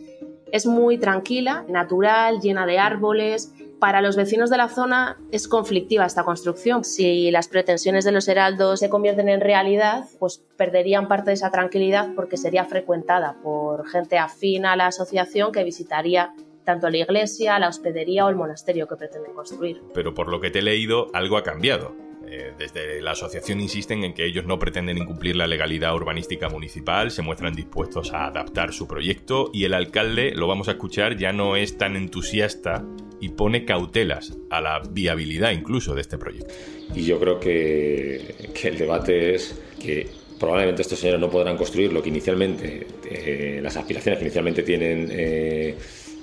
Es 0.52 0.66
muy 0.66 0.98
tranquila, 0.98 1.64
natural, 1.68 2.40
llena 2.40 2.66
de 2.66 2.78
árboles. 2.78 3.52
Para 3.78 4.02
los 4.02 4.14
vecinos 4.14 4.50
de 4.50 4.58
la 4.58 4.68
zona 4.68 5.16
es 5.32 5.48
conflictiva 5.48 6.04
esta 6.04 6.24
construcción. 6.24 6.84
Si 6.84 7.30
las 7.30 7.48
pretensiones 7.48 8.04
de 8.04 8.12
los 8.12 8.28
heraldos 8.28 8.80
se 8.80 8.90
convierten 8.90 9.30
en 9.30 9.40
realidad, 9.40 10.04
pues 10.18 10.44
perderían 10.58 11.08
parte 11.08 11.30
de 11.30 11.34
esa 11.34 11.50
tranquilidad 11.50 12.10
porque 12.14 12.36
sería 12.36 12.66
frecuentada 12.66 13.36
por 13.42 13.88
gente 13.88 14.18
afín 14.18 14.66
a 14.66 14.76
la 14.76 14.88
asociación 14.88 15.50
que 15.52 15.64
visitaría 15.64 16.34
tanto 16.64 16.88
la 16.90 16.98
iglesia, 16.98 17.58
la 17.58 17.68
hospedería 17.68 18.26
o 18.26 18.28
el 18.28 18.36
monasterio 18.36 18.86
que 18.86 18.96
pretenden 18.96 19.32
construir. 19.32 19.82
Pero 19.94 20.14
por 20.14 20.28
lo 20.28 20.40
que 20.40 20.50
te 20.50 20.60
he 20.60 20.62
leído, 20.62 21.08
algo 21.12 21.36
ha 21.36 21.42
cambiado. 21.42 21.94
Eh, 22.30 22.52
desde 22.56 23.00
la 23.02 23.12
asociación 23.12 23.60
insisten 23.60 24.04
en 24.04 24.14
que 24.14 24.24
ellos 24.24 24.44
no 24.46 24.58
pretenden 24.58 24.98
incumplir 24.98 25.34
la 25.34 25.48
legalidad 25.48 25.94
urbanística 25.94 26.48
municipal, 26.48 27.10
se 27.10 27.22
muestran 27.22 27.54
dispuestos 27.54 28.12
a 28.12 28.26
adaptar 28.26 28.72
su 28.72 28.86
proyecto 28.86 29.50
y 29.52 29.64
el 29.64 29.74
alcalde, 29.74 30.32
lo 30.36 30.46
vamos 30.46 30.68
a 30.68 30.72
escuchar, 30.72 31.16
ya 31.16 31.32
no 31.32 31.56
es 31.56 31.76
tan 31.76 31.96
entusiasta 31.96 32.84
y 33.20 33.30
pone 33.30 33.64
cautelas 33.64 34.38
a 34.48 34.60
la 34.60 34.80
viabilidad 34.90 35.50
incluso 35.50 35.94
de 35.94 36.02
este 36.02 36.18
proyecto. 36.18 36.54
Y 36.94 37.04
yo 37.04 37.18
creo 37.18 37.40
que, 37.40 38.34
el 38.62 38.78
debate 38.78 39.34
es 39.34 39.60
que 39.82 40.08
probablemente 40.38 40.82
estos 40.82 41.00
señores 41.00 41.20
no 41.20 41.30
podrán 41.30 41.56
construir 41.56 41.92
lo 41.92 42.00
que 42.00 42.10
inicialmente, 42.10 42.86
eh, 43.10 43.60
las 43.60 43.76
aspiraciones 43.76 44.18
que 44.18 44.26
inicialmente 44.26 44.62
tienen. 44.62 45.08
Eh, 45.10 45.76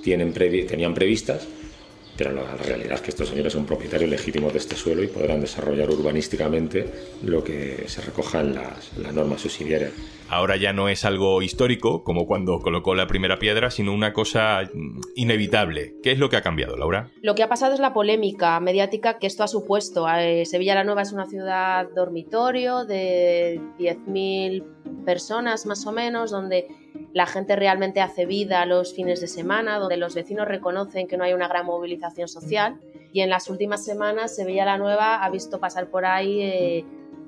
tienen 0.07 0.31
tenían 0.31 0.93
previstas, 0.93 1.45
pero 2.15 2.31
la 2.31 2.55
realidad 2.55 2.93
es 2.93 3.01
que 3.01 3.09
estos 3.09 3.27
señores 3.27 3.51
son 3.51 3.65
propietarios 3.65 4.09
legítimos 4.09 4.53
de 4.53 4.59
este 4.59 4.77
suelo 4.77 5.03
y 5.03 5.07
podrán 5.07 5.41
desarrollar 5.41 5.89
urbanísticamente 5.89 6.85
lo 7.23 7.43
que 7.43 7.83
se 7.87 8.01
recoja 8.01 8.39
en 8.39 8.55
las, 8.55 8.97
las 8.97 9.13
normas 9.13 9.41
subsidiarias. 9.41 9.91
Ahora 10.29 10.55
ya 10.55 10.71
no 10.71 10.87
es 10.87 11.03
algo 11.03 11.41
histórico, 11.41 12.05
como 12.05 12.25
cuando 12.25 12.59
colocó 12.59 12.95
la 12.95 13.05
primera 13.05 13.37
piedra, 13.37 13.69
sino 13.69 13.93
una 13.93 14.13
cosa 14.13 14.61
mm, 14.73 15.01
inevitable. 15.15 15.95
¿Qué 16.01 16.13
es 16.13 16.19
lo 16.19 16.29
que 16.29 16.37
ha 16.37 16.41
cambiado, 16.41 16.77
Laura? 16.77 17.11
Lo 17.21 17.35
que 17.35 17.43
ha 17.43 17.49
pasado 17.49 17.73
es 17.73 17.81
la 17.81 17.93
polémica 17.93 18.57
mediática 18.61 19.19
que 19.19 19.27
esto 19.27 19.43
ha 19.43 19.47
supuesto. 19.49 20.07
Eh, 20.09 20.45
Sevilla 20.45 20.73
la 20.73 20.85
Nueva 20.85 21.01
es 21.01 21.11
una 21.11 21.25
ciudad 21.25 21.89
dormitorio 21.93 22.85
de 22.85 23.59
10.000 23.77 24.76
personas 25.07 25.65
más 25.65 25.87
o 25.87 25.93
menos, 25.93 26.31
donde 26.31 26.67
la 27.13 27.27
gente 27.27 27.55
realmente 27.55 28.01
hace 28.01 28.25
vida 28.25 28.65
los 28.65 28.93
fines 28.93 29.21
de 29.21 29.27
semana, 29.27 29.79
donde 29.79 29.95
los 29.95 30.13
vecinos 30.13 30.49
reconocen 30.49 31.07
que 31.07 31.15
no 31.15 31.23
hay 31.23 31.31
una 31.31 31.47
gran 31.47 31.65
movilización 31.65 32.27
social. 32.27 32.77
Y 33.13 33.21
en 33.21 33.29
las 33.29 33.49
últimas 33.49 33.85
semanas 33.85 34.35
Sevilla 34.35 34.65
la 34.65 34.77
Nueva 34.77 35.23
ha 35.23 35.29
visto 35.29 35.61
pasar 35.61 35.87
por 35.87 36.05
ahí 36.05 36.41
eh, 36.41 36.85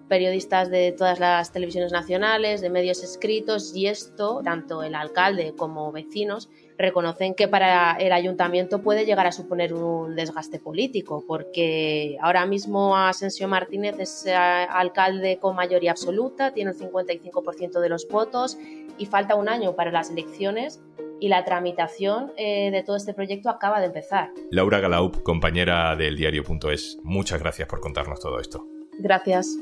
periodistas 0.10 0.70
de 0.70 0.92
todas 0.92 1.20
las 1.20 1.54
televisiones 1.54 1.94
nacionales, 1.94 2.60
de 2.60 2.70
medios 2.70 3.04
escritos, 3.04 3.74
y 3.76 3.88
esto, 3.88 4.42
tanto 4.44 4.84
el 4.84 4.96
alcalde 4.96 5.54
como 5.56 5.92
vecinos, 5.92 6.50
reconocen 6.78 7.36
que 7.36 7.48
para 7.48 7.94
el 7.94 8.12
ayuntamiento 8.12 8.82
puede 8.82 9.06
llegar 9.06 9.28
a 9.28 9.32
suponer 9.32 9.74
un 9.74 10.16
desgaste 10.16 10.60
político, 10.60 11.24
porque 11.28 12.18
ahora 12.22 12.46
mismo 12.46 12.98
Asensio 12.98 13.48
Martínez 13.48 14.00
es 14.00 14.26
eh, 14.26 14.34
alcalde 14.34 15.38
con 15.38 15.56
mayoría 15.56 15.92
absoluta, 15.92 16.54
tiene 16.54 16.72
el 16.72 16.78
55% 16.78 17.80
de 17.80 17.90
los 17.90 18.08
votos 18.08 18.58
y 18.98 19.06
falta 19.06 19.36
un 19.36 19.48
año 19.48 19.76
para 19.76 19.92
las 19.92 20.10
elecciones 20.10 20.82
y 21.20 21.28
la 21.28 21.44
tramitación 21.44 22.32
eh, 22.38 22.72
de 22.72 22.82
todo 22.84 22.96
este 22.96 23.14
proyecto 23.14 23.50
acaba 23.50 23.80
de 23.80 23.88
empezar. 23.88 24.32
Laura 24.52 24.80
Galaup, 24.80 25.22
compañera 25.22 25.96
del 25.96 26.16
diario.es, 26.16 26.98
muchas 27.04 27.42
gracias 27.42 27.68
por 27.68 27.82
contarnos 27.82 28.20
todo 28.20 28.40
esto. 28.40 28.66
Gracias. 29.00 29.58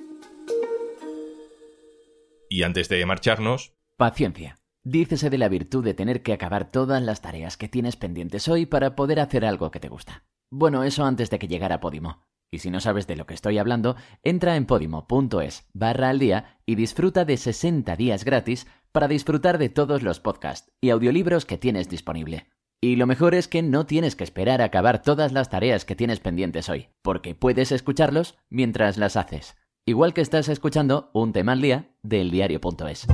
Y 2.57 2.63
antes 2.63 2.89
de 2.89 3.05
marcharnos... 3.05 3.75
Paciencia. 3.97 4.57
Dícese 4.83 5.29
de 5.29 5.37
la 5.37 5.47
virtud 5.47 5.83
de 5.83 5.93
tener 5.93 6.23
que 6.23 6.33
acabar 6.33 6.71
todas 6.71 7.03
las 7.03 7.21
tareas 7.21 7.55
que 7.55 7.67
tienes 7.67 7.97
pendientes 7.97 8.47
hoy 8.47 8.65
para 8.65 8.95
poder 8.95 9.19
hacer 9.19 9.45
algo 9.45 9.69
que 9.69 9.79
te 9.79 9.89
gusta. 9.89 10.23
Bueno, 10.49 10.83
eso 10.83 11.05
antes 11.05 11.29
de 11.29 11.37
que 11.37 11.47
llegara 11.47 11.79
Podimo. 11.79 12.25
Y 12.49 12.57
si 12.57 12.71
no 12.71 12.79
sabes 12.79 13.05
de 13.05 13.15
lo 13.15 13.27
que 13.27 13.35
estoy 13.35 13.59
hablando, 13.59 13.95
entra 14.23 14.55
en 14.55 14.65
podimo.es 14.65 15.67
barra 15.73 16.09
al 16.09 16.17
día 16.17 16.57
y 16.65 16.73
disfruta 16.73 17.25
de 17.25 17.37
60 17.37 17.95
días 17.95 18.25
gratis 18.25 18.65
para 18.91 19.07
disfrutar 19.07 19.59
de 19.59 19.69
todos 19.69 20.01
los 20.01 20.19
podcasts 20.19 20.71
y 20.81 20.89
audiolibros 20.89 21.45
que 21.45 21.59
tienes 21.59 21.89
disponible. 21.89 22.49
Y 22.81 22.95
lo 22.95 23.05
mejor 23.05 23.35
es 23.35 23.47
que 23.47 23.61
no 23.61 23.85
tienes 23.85 24.15
que 24.15 24.23
esperar 24.23 24.63
a 24.63 24.65
acabar 24.65 25.03
todas 25.03 25.31
las 25.31 25.51
tareas 25.51 25.85
que 25.85 25.95
tienes 25.95 26.19
pendientes 26.19 26.69
hoy, 26.69 26.87
porque 27.03 27.35
puedes 27.35 27.71
escucharlos 27.71 28.35
mientras 28.49 28.97
las 28.97 29.15
haces. 29.15 29.55
Igual 29.87 30.13
que 30.13 30.19
estás 30.19 30.49
escuchando 30.49 31.09
un 31.13 31.31
tema 31.31 31.53
al 31.53 31.61
día 31.61 31.87
del 32.03 32.29
diario.es. 32.29 33.07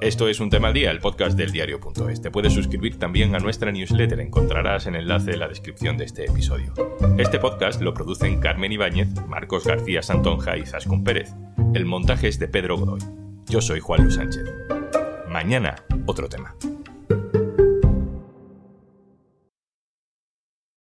Esto 0.00 0.26
es 0.26 0.40
Un 0.40 0.50
Tema 0.50 0.66
al 0.66 0.74
Día, 0.74 0.90
el 0.90 0.98
podcast 0.98 1.38
del 1.38 1.52
diario.es. 1.52 2.20
Te 2.20 2.32
puedes 2.32 2.52
suscribir 2.52 2.98
también 2.98 3.36
a 3.36 3.38
nuestra 3.38 3.70
newsletter, 3.70 4.18
encontrarás 4.18 4.88
el 4.88 4.96
enlace 4.96 5.30
en 5.30 5.38
la 5.38 5.46
descripción 5.46 5.96
de 5.96 6.06
este 6.06 6.24
episodio. 6.24 6.72
Este 7.18 7.38
podcast 7.38 7.80
lo 7.80 7.94
producen 7.94 8.40
Carmen 8.40 8.72
Ibáñez, 8.72 9.10
Marcos 9.28 9.64
García 9.64 10.02
Santonja 10.02 10.56
y 10.56 10.66
Zascun 10.66 11.04
Pérez. 11.04 11.32
El 11.72 11.86
montaje 11.86 12.26
es 12.26 12.40
de 12.40 12.48
Pedro 12.48 12.76
Godoy. 12.76 13.00
Yo 13.46 13.60
soy 13.60 13.78
Juan 13.78 14.02
Luis 14.02 14.16
Sánchez. 14.16 14.42
Mañana, 15.28 15.76
otro 16.06 16.28
tema. 16.28 16.56